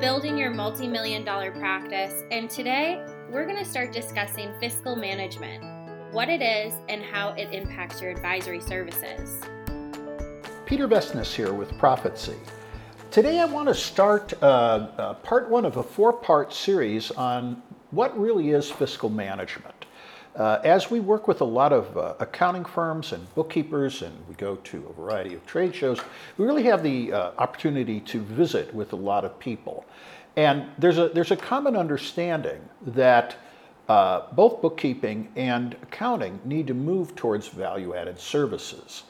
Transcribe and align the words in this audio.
building 0.00 0.38
your 0.38 0.50
multi 0.50 0.86
million 0.86 1.24
dollar 1.24 1.50
practice, 1.50 2.22
and 2.30 2.48
today 2.48 3.04
we're 3.30 3.44
going 3.44 3.58
to 3.58 3.64
start 3.64 3.92
discussing 3.92 4.52
fiscal 4.60 4.94
management 4.94 5.64
what 6.12 6.28
it 6.28 6.40
is 6.40 6.72
and 6.88 7.02
how 7.02 7.30
it 7.30 7.52
impacts 7.52 8.00
your 8.00 8.10
advisory 8.10 8.60
services. 8.60 9.42
Peter 10.66 10.86
Vestness 10.86 11.34
here 11.34 11.52
with 11.52 11.76
Prophecy. 11.78 12.36
Today 13.10 13.40
I 13.40 13.44
want 13.44 13.68
to 13.68 13.74
start 13.74 14.32
uh, 14.40 14.46
uh, 14.46 15.14
part 15.14 15.48
one 15.48 15.64
of 15.64 15.78
a 15.78 15.82
four 15.82 16.12
part 16.12 16.52
series 16.52 17.10
on 17.10 17.60
what 17.90 18.16
really 18.18 18.50
is 18.50 18.70
fiscal 18.70 19.08
management. 19.08 19.86
Uh, 20.38 20.60
as 20.62 20.88
we 20.88 21.00
work 21.00 21.26
with 21.26 21.40
a 21.40 21.44
lot 21.44 21.72
of 21.72 21.98
uh, 21.98 22.14
accounting 22.20 22.64
firms 22.64 23.12
and 23.12 23.34
bookkeepers, 23.34 24.02
and 24.02 24.14
we 24.28 24.34
go 24.36 24.54
to 24.56 24.86
a 24.88 24.92
variety 24.92 25.34
of 25.34 25.44
trade 25.46 25.74
shows, 25.74 25.98
we 26.36 26.46
really 26.46 26.62
have 26.62 26.80
the 26.84 27.12
uh, 27.12 27.32
opportunity 27.38 27.98
to 27.98 28.20
visit 28.20 28.72
with 28.72 28.92
a 28.92 28.96
lot 28.96 29.24
of 29.24 29.36
people. 29.40 29.84
And 30.36 30.66
there's 30.78 30.98
a, 30.98 31.08
there's 31.08 31.32
a 31.32 31.36
common 31.36 31.74
understanding 31.74 32.60
that 32.86 33.34
uh, 33.88 34.30
both 34.30 34.62
bookkeeping 34.62 35.28
and 35.34 35.74
accounting 35.82 36.38
need 36.44 36.68
to 36.68 36.74
move 36.74 37.16
towards 37.16 37.48
value 37.48 37.96
added 37.96 38.20
services. 38.20 39.02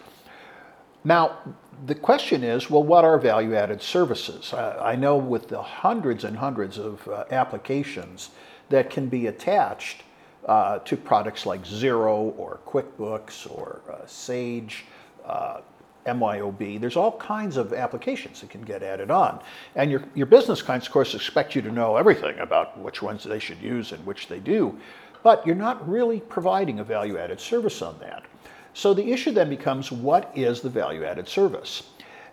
Now, 1.05 1.37
the 1.85 1.95
question 1.95 2.43
is 2.43 2.71
well, 2.71 2.83
what 2.83 3.05
are 3.05 3.19
value 3.19 3.55
added 3.55 3.83
services? 3.83 4.55
I 4.55 4.97
know 4.97 5.19
with 5.19 5.49
the 5.49 5.63
hundreds 5.63 6.25
and 6.25 6.39
hundreds 6.39 6.79
of 6.79 7.07
uh, 7.07 7.25
applications 7.31 8.31
that 8.71 8.89
can 8.89 9.09
be 9.09 9.27
attached 9.27 10.05
uh, 10.49 10.79
to 10.81 10.97
products 10.97 11.47
like 11.47 11.63
Xero 11.63 12.37
or 12.39 12.59
QuickBooks 12.67 13.49
or 13.51 13.83
uh, 13.93 14.07
Sage, 14.07 14.87
uh, 15.25 15.61
MYOB. 16.07 16.81
There's 16.81 16.97
all 16.97 17.13
kinds 17.19 17.59
of 17.59 17.75
applications 17.75 18.41
that 18.41 18.49
can 18.49 18.63
get 18.63 18.83
added 18.83 19.11
on. 19.11 19.41
And 19.75 19.91
your, 19.91 20.03
your 20.15 20.27
business 20.27 20.63
clients, 20.63 20.87
of 20.87 20.93
course, 20.93 21.15
expect 21.15 21.55
you 21.55 21.61
to 21.63 21.71
know 21.71 21.97
everything 21.97 22.39
about 22.39 22.79
which 22.79 23.03
ones 23.03 23.25
they 23.25 23.39
should 23.39 23.61
use 23.61 23.93
and 23.93 24.05
which 24.07 24.29
they 24.29 24.41
do, 24.41 24.77
but 25.23 25.47
you're 25.47 25.55
not 25.55 25.87
really 25.87 26.21
providing 26.21 26.81
a 26.81 26.85
value 26.85 27.19
added 27.19 27.41
service 27.41 27.83
on 27.83 27.99
that. 28.01 28.25
So 28.73 28.95
the 28.95 29.13
issue 29.13 29.33
then 29.33 29.51
becomes 29.51 29.93
what 29.93 30.33
is 30.35 30.63
the 30.63 30.71
value 30.71 31.05
added 31.05 31.29
service? 31.29 31.91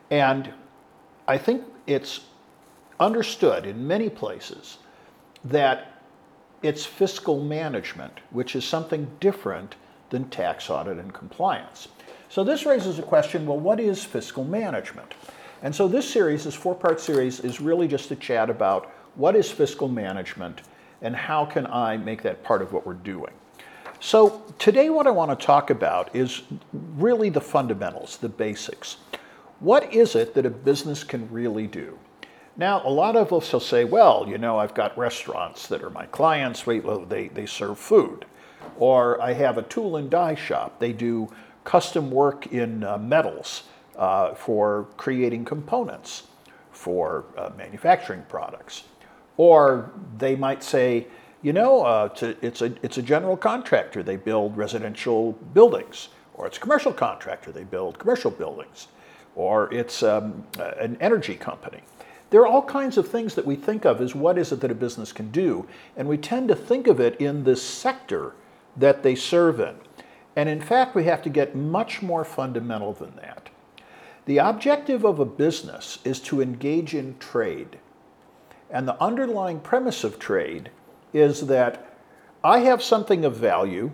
And 0.09 0.53
I 1.27 1.37
think 1.37 1.63
it's 1.87 2.21
understood 2.99 3.65
in 3.65 3.85
many 3.85 4.09
places 4.09 4.77
that 5.43 5.94
it's 6.65 6.85
fiscal 6.85 7.43
management, 7.43 8.19
which 8.31 8.55
is 8.55 8.65
something 8.65 9.09
different 9.19 9.75
than 10.09 10.29
tax 10.29 10.69
audit 10.69 10.97
and 10.97 11.13
compliance. 11.13 11.87
So 12.29 12.43
this 12.43 12.65
raises 12.65 12.99
a 12.99 13.03
question, 13.03 13.45
well, 13.45 13.59
what 13.59 13.79
is 13.79 14.03
fiscal 14.03 14.43
management? 14.43 15.13
And 15.61 15.73
so 15.73 15.87
this 15.87 16.09
series, 16.09 16.43
this 16.43 16.55
four-part 16.55 16.99
series, 16.99 17.39
is 17.39 17.61
really 17.61 17.87
just 17.87 18.11
a 18.11 18.15
chat 18.15 18.49
about 18.49 18.91
what 19.15 19.35
is 19.35 19.49
fiscal 19.49 19.87
management 19.87 20.61
and 21.01 21.15
how 21.15 21.45
can 21.45 21.67
I 21.67 21.97
make 21.97 22.23
that 22.23 22.43
part 22.43 22.61
of 22.61 22.73
what 22.73 22.85
we're 22.85 22.93
doing. 22.93 23.33
So 23.99 24.43
today 24.59 24.89
what 24.89 25.07
I 25.07 25.11
want 25.11 25.37
to 25.37 25.45
talk 25.45 25.69
about 25.69 26.15
is 26.15 26.41
really 26.73 27.29
the 27.29 27.41
fundamentals, 27.41 28.17
the 28.17 28.29
basics. 28.29 28.97
What 29.59 29.93
is 29.93 30.15
it 30.15 30.33
that 30.33 30.45
a 30.45 30.49
business 30.49 31.03
can 31.03 31.31
really 31.31 31.67
do? 31.67 31.97
Now, 32.57 32.81
a 32.85 32.89
lot 32.89 33.17
of 33.17 33.33
us 33.33 33.51
will 33.51 33.59
say, 33.59 33.83
well, 33.83 34.25
you 34.27 34.37
know, 34.37 34.57
I've 34.57 34.73
got 34.73 34.97
restaurants 34.97 35.67
that 35.67 35.83
are 35.83 35.89
my 35.89 36.05
clients, 36.05 36.63
they, 36.63 37.27
they 37.27 37.45
serve 37.45 37.77
food. 37.77 38.25
Or 38.77 39.21
I 39.21 39.33
have 39.33 39.57
a 39.57 39.63
tool 39.63 39.97
and 39.97 40.09
die 40.09 40.35
shop, 40.35 40.79
they 40.79 40.93
do 40.93 41.29
custom 41.65 42.11
work 42.11 42.47
in 42.47 42.83
uh, 42.83 42.97
metals 42.97 43.63
uh, 43.97 44.35
for 44.35 44.87
creating 44.95 45.43
components 45.43 46.23
for 46.71 47.25
uh, 47.37 47.49
manufacturing 47.57 48.23
products. 48.29 48.83
Or 49.37 49.91
they 50.17 50.35
might 50.37 50.63
say, 50.63 51.07
you 51.41 51.51
know, 51.51 51.83
uh, 51.83 52.09
a, 52.21 52.45
it's, 52.45 52.61
a, 52.61 52.73
it's 52.81 52.97
a 52.97 53.01
general 53.01 53.35
contractor, 53.35 54.01
they 54.01 54.15
build 54.15 54.55
residential 54.55 55.33
buildings. 55.53 56.09
Or 56.33 56.47
it's 56.47 56.57
a 56.57 56.61
commercial 56.61 56.93
contractor, 56.93 57.51
they 57.51 57.63
build 57.63 57.99
commercial 57.99 58.31
buildings. 58.31 58.87
Or 59.35 59.73
it's 59.73 60.03
um, 60.03 60.45
an 60.57 60.97
energy 61.01 61.35
company. 61.35 61.81
There 62.29 62.41
are 62.41 62.47
all 62.47 62.63
kinds 62.63 62.97
of 62.97 63.07
things 63.07 63.35
that 63.35 63.45
we 63.45 63.55
think 63.55 63.85
of 63.85 64.01
as 64.01 64.15
what 64.15 64.37
is 64.37 64.51
it 64.51 64.61
that 64.61 64.71
a 64.71 64.75
business 64.75 65.13
can 65.13 65.31
do, 65.31 65.67
and 65.95 66.07
we 66.07 66.17
tend 66.17 66.47
to 66.47 66.55
think 66.55 66.87
of 66.87 66.99
it 66.99 67.19
in 67.21 67.43
this 67.43 67.61
sector 67.61 68.33
that 68.75 69.03
they 69.03 69.15
serve 69.15 69.59
in. 69.59 69.75
And 70.35 70.49
in 70.49 70.59
fact, 70.59 70.95
we 70.95 71.05
have 71.05 71.21
to 71.21 71.29
get 71.29 71.55
much 71.55 72.01
more 72.01 72.25
fundamental 72.25 72.93
than 72.93 73.15
that. 73.17 73.49
The 74.25 74.39
objective 74.39 75.05
of 75.05 75.19
a 75.19 75.25
business 75.25 75.99
is 76.03 76.19
to 76.21 76.41
engage 76.41 76.95
in 76.95 77.17
trade. 77.19 77.77
And 78.71 78.87
the 78.87 79.01
underlying 79.01 79.59
premise 79.59 80.03
of 80.03 80.19
trade 80.19 80.71
is 81.13 81.47
that 81.47 81.95
I 82.43 82.59
have 82.59 82.81
something 82.81 83.23
of 83.23 83.35
value 83.35 83.91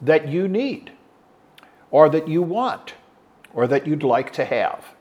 that 0.00 0.28
you 0.28 0.48
need, 0.48 0.92
or 1.90 2.08
that 2.08 2.26
you 2.26 2.42
want, 2.42 2.94
or 3.52 3.66
that 3.66 3.86
you'd 3.86 4.02
like 4.02 4.32
to 4.32 4.44
have. 4.44 4.94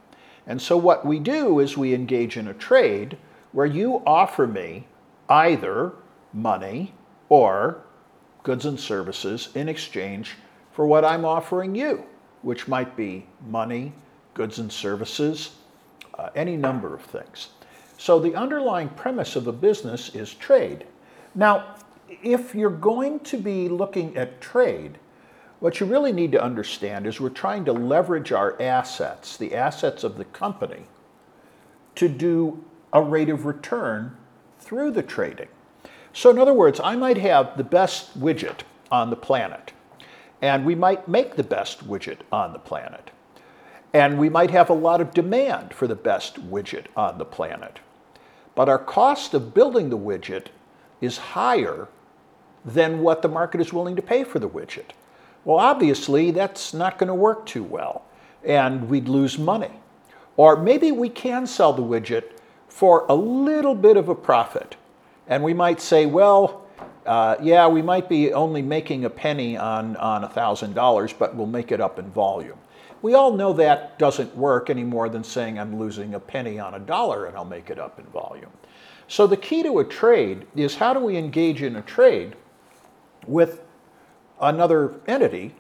And 0.48 0.62
so 0.62 0.78
what 0.78 1.06
we 1.06 1.20
do 1.20 1.60
is 1.60 1.78
we 1.78 1.94
engage 1.94 2.38
in 2.38 2.48
a 2.48 2.54
trade 2.54 3.18
where 3.52 3.66
you 3.66 4.02
offer 4.06 4.48
me 4.48 4.88
either 5.28 5.94
money 6.34 6.94
or 7.30 7.84
goods 8.44 8.66
and 8.66 8.80
services 8.80 9.50
in 9.56 9.70
exchange 9.70 10.36
for 10.72 10.88
what 10.88 11.06
I'm 11.06 11.26
offering 11.26 11.76
you, 11.76 12.04
which 12.42 12.68
might 12.68 12.96
be 12.96 13.26
money, 13.48 13.94
goods 14.34 14.60
and 14.60 14.72
services, 14.72 15.52
uh, 16.18 16.30
any 16.36 16.56
number 16.56 16.94
of 16.94 17.02
things. 17.02 17.50
So 17.98 18.20
the 18.20 18.36
underlying 18.36 18.90
premise 18.90 19.36
of 19.36 19.48
a 19.48 19.52
business 19.52 20.16
is 20.16 20.34
trade. 20.34 20.86
Now, 21.36 21.76
if 22.24 22.56
you're 22.56 22.70
going 22.70 23.20
to 23.22 23.38
be 23.38 23.70
looking 23.70 24.16
at 24.18 24.42
trade, 24.42 24.98
what 25.60 25.80
you 25.80 25.86
really 25.86 26.12
need 26.12 26.32
to 26.32 26.44
understand 26.44 27.06
is 27.06 27.20
we're 27.20 27.30
trying 27.30 27.66
to 27.66 27.74
leverage 27.74 28.32
our 28.32 28.60
assets, 28.62 29.38
the 29.38 29.54
assets 29.54 30.04
of 30.04 30.18
the 30.18 30.26
company, 30.26 30.86
to 31.96 32.08
do 32.08 32.64
a 32.94 33.02
rate 33.02 33.30
of 33.30 33.46
return 33.46 34.16
through 34.60 34.92
the 34.92 35.04
trading. 35.04 35.50
So, 36.14 36.30
in 36.30 36.40
other 36.40 36.54
words, 36.54 36.80
I 36.84 36.96
might 36.96 37.18
have 37.18 37.58
the 37.58 37.64
best 37.64 38.20
widget 38.20 38.62
on 38.92 39.10
the 39.10 39.16
planet 39.16 39.74
and 40.42 40.66
we 40.66 40.76
might 40.76 41.08
make 41.08 41.36
the 41.36 41.44
best 41.44 41.88
widget 41.88 42.20
on 42.32 42.54
the 42.54 42.60
planet. 42.60 43.12
And 43.94 44.20
we 44.20 44.30
might 44.30 44.52
have 44.52 44.70
a 44.70 44.74
lot 44.74 45.02
of 45.02 45.14
demand 45.14 45.74
for 45.74 45.88
the 45.88 45.96
best 45.96 46.50
widget 46.50 46.86
on 46.96 47.18
the 47.18 47.26
planet. 47.26 47.80
But 48.56 48.70
our 48.70 48.78
cost 48.78 49.34
of 49.34 49.54
building 49.54 49.90
the 49.90 49.98
widget 49.98 50.48
is 51.02 51.18
higher 51.18 51.88
than 52.64 53.02
what 53.02 53.22
the 53.22 53.28
market 53.28 53.62
is 53.62 53.74
willing 53.74 53.96
to 53.96 54.02
pay 54.02 54.24
for 54.24 54.40
the 54.40 54.50
widget. 54.50 54.92
Well, 55.50 55.58
obviously, 55.58 56.30
that's 56.30 56.76
not 56.76 57.00
going 57.00 57.08
to 57.08 57.16
work 57.16 57.48
too 57.48 57.64
well, 57.64 58.04
and 58.44 58.88
we'd 58.88 59.08
lose 59.08 59.40
money. 59.40 59.72
Or 60.38 60.56
maybe 60.56 60.92
we 60.92 61.10
can 61.10 61.48
sell 61.48 61.74
the 61.74 61.82
widget 61.82 62.26
for 62.68 63.08
a 63.10 63.16
little 63.16 63.74
bit 63.74 63.98
of 63.98 64.10
a 64.10 64.14
profit, 64.14 64.76
and 65.28 65.44
we 65.44 65.56
might 65.56 65.82
say, 65.82 66.06
well, 66.06 66.68
uh, 67.08 67.36
yeah, 67.42 67.68
we 67.68 67.82
might 67.82 68.08
be 68.08 68.32
only 68.32 68.62
making 68.62 69.06
a 69.06 69.10
penny 69.10 69.58
on, 69.58 69.96
on 69.96 70.22
$1,000, 70.22 71.18
but 71.18 71.36
we'll 71.36 71.48
make 71.48 71.72
it 71.72 71.82
up 71.82 71.98
in 71.98 72.12
volume. 72.12 72.60
We 73.02 73.16
all 73.16 73.34
know 73.34 73.52
that 73.54 73.98
doesn't 73.98 74.38
work 74.38 74.70
any 74.70 74.84
more 74.84 75.10
than 75.10 75.24
saying 75.24 75.58
I'm 75.58 75.80
losing 75.80 76.14
a 76.14 76.20
penny 76.20 76.60
on 76.60 76.76
a 76.76 76.80
dollar 76.80 77.26
and 77.26 77.36
I'll 77.36 77.44
make 77.44 77.72
it 77.72 77.80
up 77.80 77.98
in 77.98 78.06
volume. 78.06 78.52
So 79.08 79.26
the 79.26 79.36
key 79.36 79.64
to 79.64 79.80
a 79.80 79.84
trade 79.84 80.46
is 80.56 80.76
how 80.76 80.94
do 80.94 81.00
we 81.00 81.18
engage 81.18 81.64
in 81.64 81.78
a 81.78 81.82
trade 81.82 82.36
with 83.26 83.64
another 84.42 85.00
entity 85.08 85.56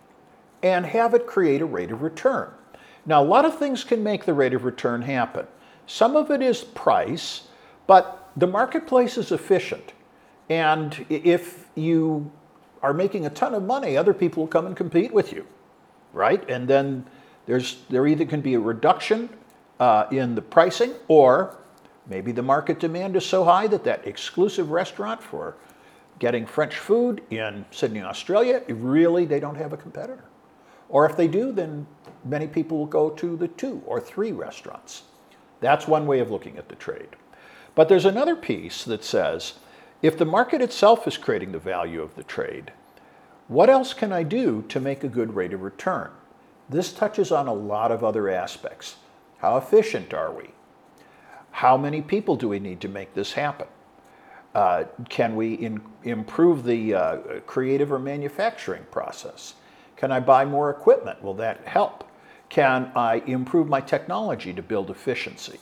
and 0.62 0.86
have 0.86 1.14
it 1.14 1.26
create 1.26 1.62
a 1.62 1.66
rate 1.66 1.92
of 1.92 2.02
return. 2.02 2.52
Now, 3.06 3.24
a 3.24 3.26
lot 3.26 3.46
of 3.46 3.58
things 3.58 3.84
can 3.84 4.04
make 4.04 4.26
the 4.26 4.34
rate 4.34 4.54
of 4.54 4.64
return 4.64 5.02
happen. 5.02 5.48
Some 5.88 6.16
of 6.16 6.30
it 6.30 6.42
is 6.42 6.64
price, 6.64 7.48
but 7.88 8.30
the 8.36 8.48
marketplace 8.48 9.18
is 9.18 9.32
efficient. 9.32 9.94
And 10.50 11.06
if 11.10 11.68
you 11.76 12.32
are 12.82 12.94
making 12.94 13.26
a 13.26 13.30
ton 13.30 13.54
of 13.54 13.64
money, 13.64 13.98
other 13.98 14.14
people 14.14 14.44
will 14.44 14.48
come 14.48 14.66
and 14.66 14.76
compete 14.76 15.14
with 15.14 15.34
you, 15.34 15.46
right? 16.14 16.48
And 16.50 16.68
then 16.68 17.06
there's 17.46 17.82
there 17.90 18.06
either 18.08 18.26
can 18.26 18.42
be 18.42 18.54
a 18.54 18.60
reduction 18.60 19.30
uh, 19.80 20.06
in 20.12 20.36
the 20.36 20.42
pricing, 20.42 20.94
or 21.08 21.58
maybe 22.08 22.32
the 22.32 22.42
market 22.42 22.80
demand 22.80 23.16
is 23.16 23.26
so 23.26 23.44
high 23.44 23.68
that 23.68 23.84
that 23.84 24.06
exclusive 24.06 24.72
restaurant 24.72 25.22
for 25.22 25.56
getting 26.20 26.46
French 26.46 26.78
food 26.78 27.22
in 27.30 27.66
Sydney, 27.72 28.02
Australia, 28.02 28.62
really 28.68 29.26
they 29.26 29.40
don't 29.40 29.56
have 29.56 29.74
a 29.74 29.78
competitor. 29.78 30.26
Or 30.90 31.06
if 31.06 31.16
they 31.16 31.28
do, 31.28 31.52
then 31.52 31.88
many 32.26 32.48
people 32.48 32.78
will 32.78 32.86
go 32.86 33.10
to 33.12 33.38
the 33.38 33.48
two 33.48 33.82
or 33.86 34.00
three 34.00 34.32
restaurants. 34.32 35.04
That's 35.62 35.88
one 35.88 36.06
way 36.06 36.20
of 36.20 36.32
looking 36.32 36.58
at 36.58 36.70
the 36.70 36.76
trade. 36.76 37.10
But 37.76 37.90
there's 37.90 38.06
another 38.06 38.36
piece 38.36 38.84
that 38.86 39.04
says 39.04 39.54
if 40.02 40.18
the 40.18 40.26
market 40.26 40.62
itself 40.62 41.08
is 41.08 41.18
creating 41.18 41.52
the 41.52 41.60
value 41.60 42.02
of 42.02 42.16
the 42.16 42.24
trade, 42.24 42.72
what 43.48 43.70
else 43.70 43.94
can 43.94 44.12
I 44.12 44.24
do 44.24 44.64
to 44.70 44.80
make 44.80 45.04
a 45.04 45.10
good 45.10 45.36
rate 45.36 45.54
of 45.54 45.62
return? 45.62 46.12
This 46.70 46.94
touches 46.94 47.32
on 47.32 47.48
a 47.48 47.54
lot 47.54 47.92
of 47.92 48.04
other 48.04 48.30
aspects. 48.30 48.98
How 49.40 49.58
efficient 49.58 50.14
are 50.14 50.32
we? 50.32 50.52
How 51.52 51.76
many 51.76 52.02
people 52.02 52.36
do 52.36 52.48
we 52.48 52.60
need 52.60 52.80
to 52.82 52.88
make 52.88 53.14
this 53.14 53.34
happen? 53.34 53.68
Uh, 54.56 54.86
can 55.10 55.36
we 55.36 55.54
in, 55.54 55.82
improve 56.04 56.64
the 56.64 56.94
uh, 56.94 57.18
creative 57.46 57.92
or 57.92 58.00
manufacturing 58.00 58.84
process? 58.92 59.56
Can 59.96 60.12
I 60.12 60.20
buy 60.20 60.46
more 60.46 60.70
equipment? 60.70 61.22
Will 61.22 61.36
that 61.36 61.66
help? 61.68 62.10
Can 62.50 62.92
I 62.96 63.22
improve 63.28 63.68
my 63.68 63.82
technology 63.82 64.54
to 64.54 64.64
build 64.64 64.90
efficiency? 64.90 65.60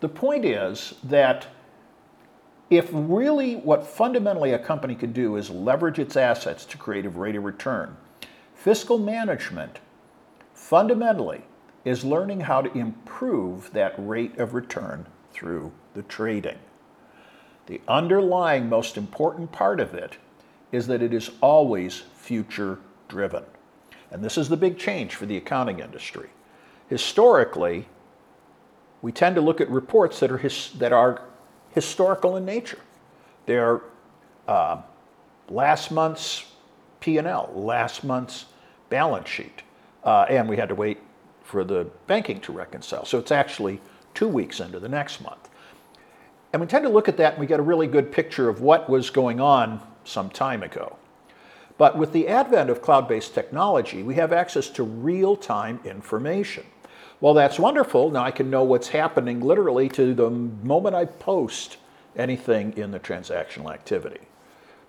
The 0.00 0.08
point 0.08 0.44
is 0.44 0.94
that 1.04 1.46
if 2.70 2.88
really 2.92 3.56
what 3.56 3.86
fundamentally 3.86 4.52
a 4.52 4.58
company 4.58 4.94
can 4.94 5.12
do 5.12 5.36
is 5.36 5.50
leverage 5.50 5.98
its 5.98 6.16
assets 6.16 6.64
to 6.66 6.78
create 6.78 7.04
a 7.04 7.10
rate 7.10 7.36
of 7.36 7.44
return, 7.44 7.96
fiscal 8.54 8.98
management 8.98 9.80
fundamentally 10.54 11.42
is 11.84 12.04
learning 12.04 12.40
how 12.40 12.62
to 12.62 12.78
improve 12.78 13.70
that 13.72 13.94
rate 13.98 14.38
of 14.38 14.54
return 14.54 15.06
through 15.32 15.70
the 15.92 16.02
trading. 16.02 16.58
The 17.66 17.80
underlying 17.88 18.68
most 18.68 18.96
important 18.96 19.52
part 19.52 19.80
of 19.80 19.94
it 19.94 20.18
is 20.72 20.86
that 20.88 21.02
it 21.02 21.14
is 21.14 21.30
always 21.40 22.02
future 22.16 22.78
driven. 23.08 23.44
And 24.10 24.22
this 24.22 24.36
is 24.36 24.48
the 24.48 24.56
big 24.56 24.78
change 24.78 25.14
for 25.14 25.26
the 25.26 25.36
accounting 25.36 25.80
industry. 25.80 26.28
Historically, 26.88 27.86
we 29.02 29.12
tend 29.12 29.34
to 29.36 29.40
look 29.40 29.60
at 29.60 29.68
reports 29.70 30.20
that 30.20 30.30
are, 30.30 30.38
his, 30.38 30.70
that 30.78 30.92
are 30.92 31.22
historical 31.70 32.36
in 32.36 32.44
nature. 32.44 32.78
They're 33.46 33.80
uh, 34.46 34.82
last 35.48 35.90
month's 35.90 36.44
P&L, 37.00 37.52
last 37.54 38.04
month's 38.04 38.46
balance 38.88 39.28
sheet, 39.28 39.62
uh, 40.04 40.26
and 40.28 40.48
we 40.48 40.56
had 40.56 40.68
to 40.68 40.74
wait 40.74 40.98
for 41.42 41.64
the 41.64 41.86
banking 42.06 42.40
to 42.40 42.52
reconcile. 42.52 43.04
So 43.04 43.18
it's 43.18 43.32
actually 43.32 43.80
two 44.14 44.28
weeks 44.28 44.60
into 44.60 44.78
the 44.78 44.88
next 44.88 45.20
month. 45.20 45.50
And 46.54 46.60
we 46.60 46.68
tend 46.68 46.84
to 46.84 46.88
look 46.88 47.08
at 47.08 47.16
that 47.16 47.32
and 47.32 47.40
we 47.40 47.48
get 47.48 47.58
a 47.58 47.64
really 47.64 47.88
good 47.88 48.12
picture 48.12 48.48
of 48.48 48.60
what 48.60 48.88
was 48.88 49.10
going 49.10 49.40
on 49.40 49.80
some 50.04 50.30
time 50.30 50.62
ago. 50.62 50.96
But 51.78 51.98
with 51.98 52.12
the 52.12 52.28
advent 52.28 52.70
of 52.70 52.80
cloud 52.80 53.08
based 53.08 53.34
technology, 53.34 54.04
we 54.04 54.14
have 54.14 54.32
access 54.32 54.70
to 54.70 54.84
real 54.84 55.34
time 55.34 55.80
information. 55.84 56.62
Well, 57.20 57.34
that's 57.34 57.58
wonderful. 57.58 58.08
Now 58.12 58.22
I 58.22 58.30
can 58.30 58.50
know 58.50 58.62
what's 58.62 58.86
happening 58.86 59.40
literally 59.40 59.88
to 59.88 60.14
the 60.14 60.30
moment 60.30 60.94
I 60.94 61.06
post 61.06 61.78
anything 62.14 62.72
in 62.76 62.92
the 62.92 63.00
transactional 63.00 63.74
activity. 63.74 64.20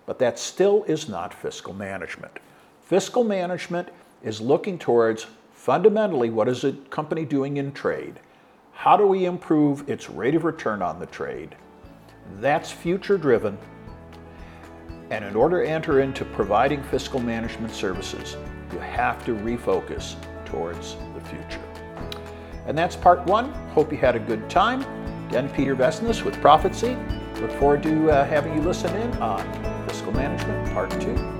But 0.06 0.20
that 0.20 0.38
still 0.38 0.84
is 0.84 1.08
not 1.08 1.34
fiscal 1.34 1.74
management. 1.74 2.38
Fiscal 2.80 3.24
management 3.24 3.88
is 4.22 4.40
looking 4.40 4.78
towards 4.78 5.26
fundamentally 5.52 6.30
what 6.30 6.48
is 6.48 6.62
a 6.62 6.74
company 6.90 7.24
doing 7.24 7.56
in 7.56 7.72
trade? 7.72 8.20
How 8.76 8.94
do 8.94 9.06
we 9.06 9.24
improve 9.24 9.88
its 9.88 10.10
rate 10.10 10.34
of 10.34 10.44
return 10.44 10.82
on 10.82 11.00
the 11.00 11.06
trade? 11.06 11.56
That's 12.34 12.70
future 12.70 13.16
driven. 13.16 13.56
And 15.10 15.24
in 15.24 15.34
order 15.34 15.64
to 15.64 15.68
enter 15.68 16.00
into 16.00 16.26
providing 16.26 16.82
fiscal 16.84 17.18
management 17.18 17.72
services, 17.72 18.36
you 18.72 18.78
have 18.78 19.24
to 19.24 19.34
refocus 19.34 20.14
towards 20.44 20.96
the 21.14 21.20
future. 21.22 21.62
And 22.66 22.76
that's 22.76 22.94
part 22.94 23.24
one. 23.24 23.50
Hope 23.70 23.90
you 23.90 23.98
had 23.98 24.14
a 24.14 24.20
good 24.20 24.48
time. 24.50 24.82
Again, 25.28 25.48
Peter 25.48 25.74
Vestnes 25.74 26.22
with 26.22 26.38
Prophecy. 26.42 26.98
Look 27.40 27.52
forward 27.52 27.82
to 27.84 28.10
uh, 28.10 28.26
having 28.26 28.54
you 28.54 28.60
listen 28.60 28.94
in 28.94 29.10
on 29.22 29.88
Fiscal 29.88 30.12
Management 30.12 30.72
Part 30.74 30.90
2. 31.00 31.35